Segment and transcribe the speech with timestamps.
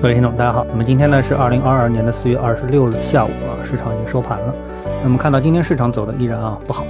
[0.00, 0.64] 各位听众，大家好。
[0.66, 4.54] 那么今天呢是二零二二年的四月二十六日下午啊，市场已经收盘了。
[5.02, 6.86] 那么看到今天市场走的依然啊不好。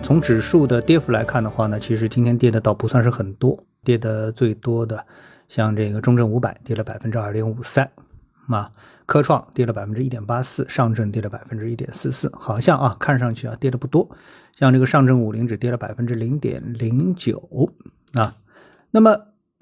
[0.00, 5.04] 从指数的跌幅来看的话呢，其实今天跌的倒不算是很多，跌的最多的
[5.48, 7.90] 像这个中证五百跌了百分之二点五三，
[8.48, 8.70] 啊，
[9.06, 14.08] 科创跌了百分之一点八四，上证跌了百分之一点四四，好像啊看上去啊跌的不多。
[14.56, 17.72] 像这个上证五零只跌了百分之零点零九
[18.14, 18.36] 啊，
[18.92, 19.16] 那么。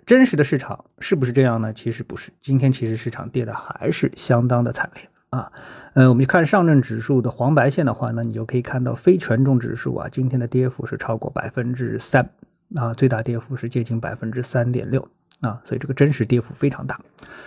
[0.06, 1.72] 真实的市场是不是这样呢？
[1.72, 5.50] 其实不是，今天其实市场跌的还是相当的惨烈啊。
[5.94, 12.28] 呃，我们去看上证指数的黄白线的话呢，你就可以看到非权重指数啊，今天的跌幅是超过百分之三
[12.74, 15.08] 啊，最大跌幅是接近百分之三点六
[15.44, 16.98] 啊，所以这个真实跌幅非常大。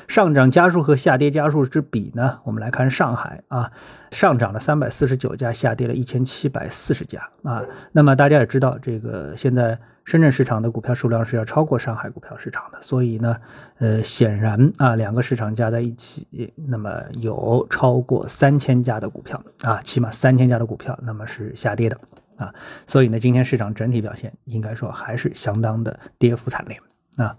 [0.07, 3.71] 上涨家数和下跌家数之比呢，我们来看上海啊，
[4.11, 7.61] 上涨了三百四十九家，下跌了一千七百四十家啊。
[7.91, 9.77] 那么大家也知道，这个现在。
[10.07, 13.35] 深圳市场的股票数量是要超过上海股票市场的，所以呢，
[13.79, 21.99] 呃，显然啊，两个市场加在一起，那么有超过三千家的股票啊，起码三千家的股票，那么是下跌的
[22.37, 22.55] 啊，
[22.85, 26.79] 所以呢，今天市场整体表现应该说还是相当的跌幅惨烈
[27.17, 27.35] 啊。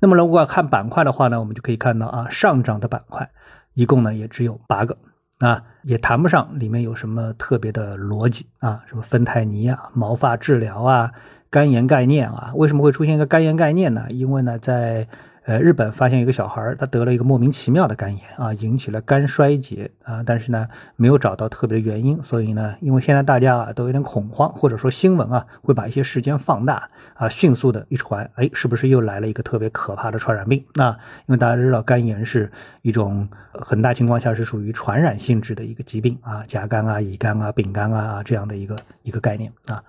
[0.00, 3.30] 那么如果看板块的话呢，我们就可以看到啊，上涨的板块
[3.74, 4.96] 一共呢也只有八个。
[5.40, 11.12] 啊，也谈不上里面有什么特别的逻辑啊，什么芬太尼啊、毛发治疗啊、
[11.50, 14.06] 肝炎概念啊，为什么会出现一个肝炎概念呢？
[14.08, 15.06] 因为呢，在
[15.46, 20.66] 呃，日本发现一个小孩他得了一个莫名其妙的肝炎啊，引起了肝衰竭啊，但是呢，
[20.96, 30.64] 没有找到特别原因，所以呢，因为现在大家啊都有点恐慌，或者说新闻啊会把一些事件放大啊，迅速的一传，哎，是不是又来了一个特别可怕的传染病？
[30.74, 30.90] 那
[31.26, 32.50] 因为大家知道肝炎是
[32.82, 39.80] 一种很大情况下是属于传染性质的一个疾病啊，甲肝啊、乙肝啊、丙肝啊这样的一个一个概念啊。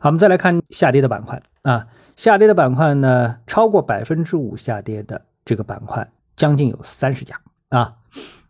[0.00, 1.86] 好，我们再来看下跌的板块啊。
[2.14, 7.34] 下跌的板块呢，超过百分之五下跌的这个板块将近有三十家
[7.70, 7.94] 啊。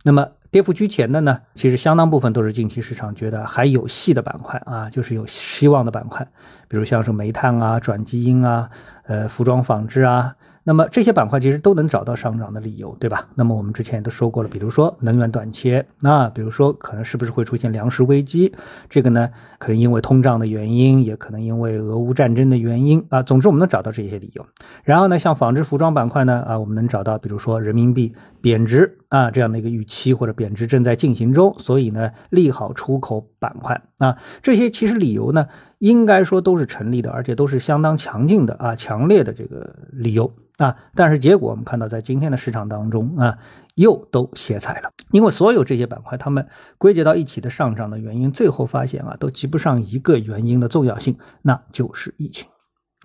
[0.05, 6.27] 那么跌幅居前的呢，其实相当部分都是近期市场觉得还有戏的板块啊，就是有希望的板块，
[6.69, 8.69] 比如像是煤炭啊、转基因啊、
[9.05, 10.35] 呃、服装纺织啊。
[10.65, 13.27] 那么这些板块其实都能找到上涨的理由，对吧？
[13.35, 18.53] 那么我们之前也都说过了，比如说能源短缺，那比如说可能是不是会出现粮食危机？
[18.89, 19.29] 这个呢，
[19.59, 23.23] 可能因为通胀的原因，也可能因为俄乌战争的原因啊。
[23.23, 24.47] 总之，我们能找到这些理由。
[24.85, 34.17] 然后呢，像纺织服装板块呢，啊，我们能找到，比如说人民币贬值啊这样的一个预期，或者贬值正在进行中，所以呢，利好出口板块啊。
[34.41, 35.47] 这些其实理由呢，
[35.79, 40.33] 应该说都是成立的，而且都是相当强劲的啊，强烈的这个理由。
[40.57, 43.39] 啊，但是结果我们看到，在今天的市场当中啊，
[43.75, 44.91] 又都歇菜了。
[45.11, 46.47] 因为所有这些板块，它们
[46.79, 52.49] 归结到一起的上涨的原因，最后发现啊，都及不上一个原因的重要性，那就是疫情。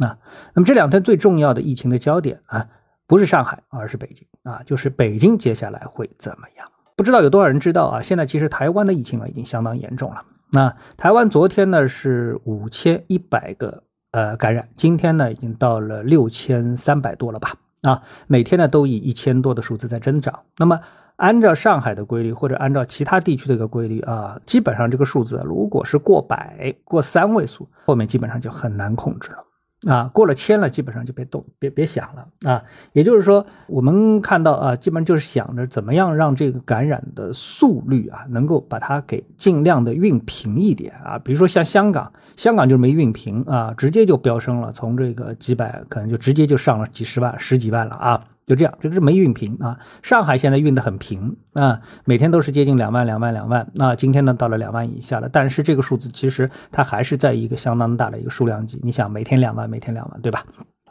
[0.04, 0.20] 啊，
[0.54, 2.68] 那么这两天最重要的疫情的焦点啊，
[3.08, 6.68] 不是上海，而是北京啊，就是北京接下来会怎么样？
[6.96, 8.02] 不知道有多少人知道啊？
[8.02, 10.24] 现在其实台湾的疫情啊，已经相当严重了。
[10.52, 13.84] 那台湾昨天呢是五千一百个。
[14.12, 17.54] 呃，感染今天呢已经到了六千三百多了吧？
[17.84, 20.40] 啊，每天呢都以一千多的数字在增长。
[20.58, 20.80] 那么
[21.18, 29.44] 按照上海的规律，或者按照其他地区的一个规律啊，基本上这个数字如果是过百、过三位数，后面基本上就很难控制了。
[29.88, 32.62] 啊，过了千了，基本上就别动，别别想了啊。
[32.94, 41.18] 也就是说，我们看到啊，基本上就是想着怎么样让这个感染的速率啊，能够把它给尽量的熨平一点啊。
[41.18, 48.22] 比如说像香港，香港就没熨平啊，直接就飙升了，从这个几百可能就直接就上了几十万、十几万了啊。
[48.48, 49.78] 就这样，这个是没熨平啊。
[50.02, 53.70] 上海现在熨的很平啊，每天都是接近两万、两万、两万。
[53.76, 55.28] 那今天呢，到了两万以下了。
[55.28, 58.80] 但是这个数字其实它还是在一个相当大的一个数量级。
[58.82, 60.44] 你想，每天两万，每天两万，对吧？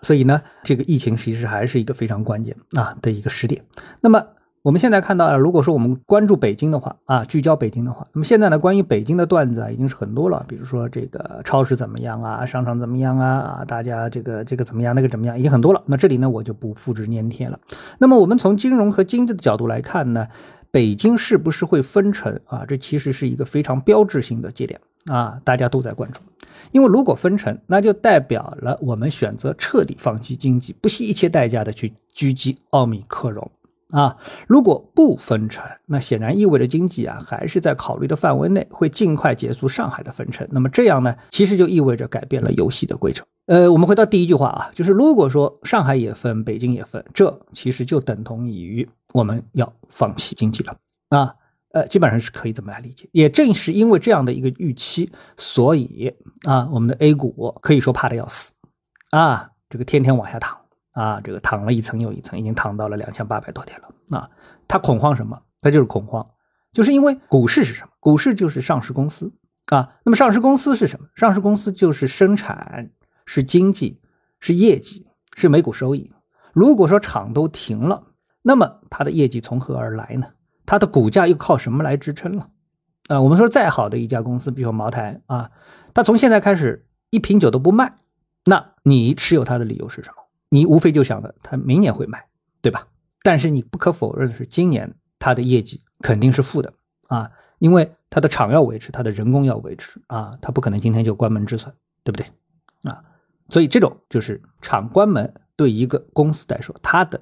[0.02, 3.64] 所以呢，这个疫情其实还是一个非常关键啊的一个时点。
[4.02, 4.22] 那么。
[4.66, 10.44] 我们现在看到啊，如果说我们关注北京的话啊，聚焦北京的话，那么现在呢，关于北京的段子啊，已经是很多了。
[10.48, 15.80] 比如说这个超市怎么样啊，商场怎么样啊，啊，大家这个这个怎么样，那个怎么样，已经很多了。
[15.86, 17.56] 那这里呢，我就不复制粘贴了。
[17.98, 20.26] 那么我们从金融和经济的角度来看呢，
[20.72, 22.64] 北京是不是会分成啊？
[22.66, 24.80] 这其实是一个非常标志性的节点
[25.12, 26.20] 啊，大家都在关注。
[26.72, 33.48] 因为如果分成，那就代表了我们选择彻底放弃经济，不惜一切代价的去狙击奥密克戎。
[33.90, 34.16] 啊，
[34.48, 40.46] 如果不分成，那显然意味着经济啊还是在考虑的范围内，会尽快结束上海的分成。
[40.50, 43.22] 那么这样呢，其实就意味着改变了游戏的规则。
[43.46, 50.76] 呃，我们回到第一句话啊，就是如果说上海也分，北京也分，这其实就等同于我们要放弃经济了
[51.10, 51.32] 啊。
[51.70, 53.08] 呃，基本上是可以这么来理解。
[53.12, 56.12] 也正是因为这样的一个预期，所以
[56.44, 58.52] 啊，我们的 A 股可以说怕的要死
[59.10, 60.58] 啊，这个天天往下躺。
[60.96, 64.26] 啊，这个躺了一层又一层，已经躺到了两千八百多点了啊。
[64.66, 65.38] 他恐慌什么？
[65.60, 66.26] 他就是恐慌，
[66.72, 67.90] 就是因为股市是什么？
[68.00, 69.30] 股市就是上市公司
[69.66, 69.98] 啊。
[70.04, 71.06] 那么上市公司是什么？
[71.14, 72.90] 上市公司就是生产，
[73.26, 74.00] 是经济，
[74.40, 75.06] 是业绩，
[75.36, 76.10] 是每股收益。
[76.54, 78.02] 如果说厂都停了，
[78.40, 80.28] 那么它的业绩从何而来呢？
[80.64, 82.48] 它的股价又靠什么来支撑了？
[83.08, 85.50] 啊，我们说再好的一家公司，比如说茅台啊，
[85.92, 87.98] 它从现在开始一瓶酒都不卖，
[88.46, 90.22] 那你持有它的理由是什么？
[90.48, 92.26] 你无非就想着它明年会卖，
[92.62, 92.88] 对吧？
[93.22, 96.72] 但是你不可否认的是，今年它的业绩肯定是负的
[97.08, 102.26] 啊，因为它的厂要维持，它的人工要维持啊，它不可能今天就关门止损，对不对？
[102.90, 103.02] 啊，
[103.48, 107.20] 所以这种就是厂关门对一个公司来说，它的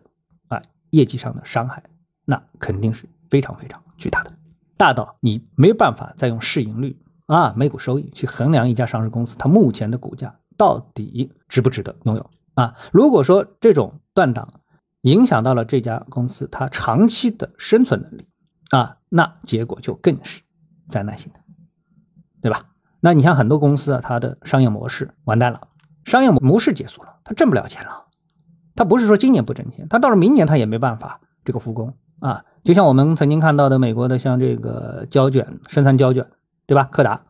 [0.48, 0.60] 啊
[0.90, 1.82] 业绩上的伤害，
[2.26, 4.32] 那肯定是非常非常巨大的，
[4.76, 6.94] 大到你没有办法再用市盈率
[7.26, 12.30] 啊每股收益去衡量一家上市公司它目前的股价到底值不值得拥有。
[12.54, 14.48] 啊，如果说这种断档
[15.02, 18.28] 影响到了这家公司它长期的生存能力
[18.70, 20.40] 啊，那结果就更是
[20.88, 21.40] 灾难性的，
[22.40, 22.62] 对吧？
[23.00, 25.60] 那你像很多公司啊，它的商业模式完蛋了，
[26.04, 28.06] 商业模式结束了，它挣不了钱了，
[28.74, 32.44] 它不是说今年不挣钱，它到了明年它也没办法这个复工啊。
[32.62, 36.26] 就像我们曾经看到的美国的像这个胶卷生产胶卷，
[36.66, 36.88] 对吧？
[36.90, 37.22] 柯达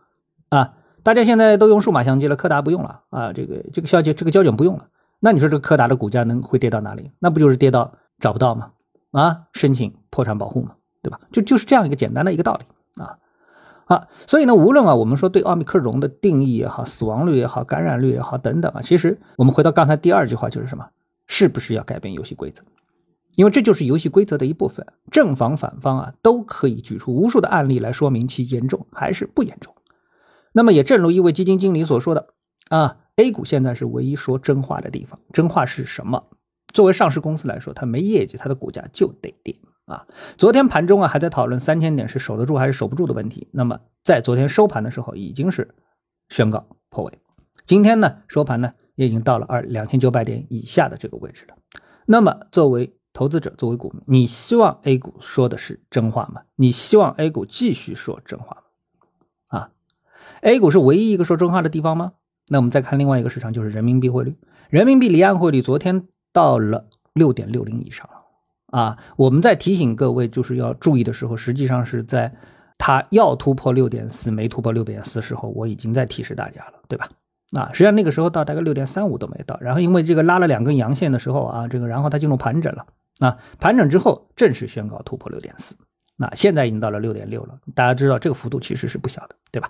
[0.50, 4.86] 啊，大家现在都用数码相机了，柯达不用了啊，这个这个胶卷这个胶卷不用了。
[5.24, 7.10] 那你说这柯达的股价能会跌到哪里？
[7.18, 8.72] 那不就是跌到找不到吗？
[9.12, 10.72] 啊，申请破产保护嘛，
[11.02, 11.18] 对吧？
[11.32, 13.16] 就就是这样一个简单的一个道理啊
[13.86, 14.06] 啊！
[14.26, 20.86] 所以呢，无论啊，我们说对奥密克戎的定义也好，死亡率也好，感染率也好等等啊，其实我们回到刚才第二句话就是什么？
[21.26, 22.62] 是不是要改变游戏规则？
[23.36, 29.74] 因为这就是游戏规则的一部分，正方反方啊都可以举出无数的案例来说明其严重还是不严重。
[30.52, 32.26] 那么也正如一位基金经理所说的
[32.68, 32.98] 啊。
[33.16, 36.25] A 股现在是唯一说真话的地方，真话是什么？
[36.72, 39.56] 作为上市公司来说，它没业绩，它的股价就得跌
[39.87, 40.05] 啊！
[40.37, 45.72] 昨天盘中啊还在讨论三千点是守得住还是守不住的问题，那么在昨天收盘的时候已经是
[46.28, 47.19] 宣告破位，
[47.64, 51.55] 今天呢收盘呢也已经到了二两千九百点以下的这个位置了。
[52.06, 56.43] 那么作为投资者，作为股民，你希望 A 股说的是真话吗？
[56.56, 59.60] 你希望 A 股继续说真话吗？
[59.60, 59.70] 啊
[60.40, 62.14] ，A 股是唯一一个说真话的地方吗？
[62.49, 64.37] 那我们再看另外一个市场，就是人民币汇率。
[64.69, 68.99] 人民币离岸汇率昨天到了六点六零以上了啊！
[69.17, 72.35] 我们在提醒各位就是要注意的时候，实际上是在
[72.76, 77.08] 它要突破六点四没突破六点四的时候，我已经在提示大家了，对吧？
[77.56, 82.85] 啊，实际上那个时候到大概六点三五都没到，然后因为这个拉了两根阳线的时候啊，这个然后它进入盘整了
[83.20, 85.76] 啊，盘整之后正式宣告突破六点四。
[86.16, 89.69] 那现在已经到了六点六了，大家知道这个幅度其实是不小的，对吧？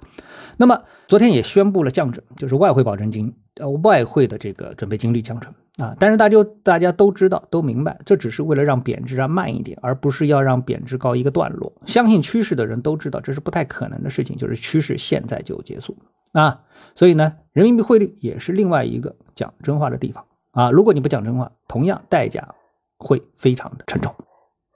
[0.58, 5.96] 那么昨天也宣布了降准，就是外汇保证金，呃，外汇的这个准备金率降准啊。
[5.99, 11.73] 但是大家大家都知道，都明白，这只是为了让贬值啊慢一点，而不是要让贬值告一个段落。
[11.87, 15.97] 相信趋势的人都知道，这是不太可能的事情，就是趋势现在就结束
[16.35, 16.61] 啊。
[16.94, 20.70] 所以呢，人民币汇率也是另外一个讲真话的地方啊。
[20.70, 22.55] 如果你不讲真话，同样代价
[22.99, 24.14] 会非常的沉重。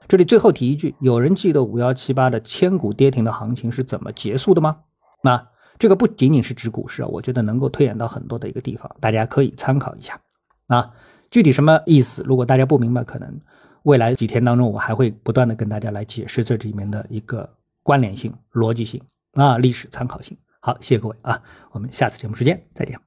[0.08, 4.78] 这里最后提一句，有人记得五幺七八的千股跌停的行情是怎么结束的吗？
[5.22, 10.19] 那这个不仅仅是指股市啊，我觉得能够推演到很多的一个地方，大家可以参考一下
[10.69, 10.90] 啊。
[11.31, 12.22] 具体什么意思？
[12.26, 13.38] 如果大家不明白，可能
[13.82, 17.47] 未来几天当中我还会不断的跟大家来解释这里面的一个
[17.83, 18.99] 关联性、逻辑性
[19.35, 20.35] 啊、历史参考性。
[20.61, 21.42] 好，谢谢各位啊，
[21.73, 22.99] 我们下次节目时间再见。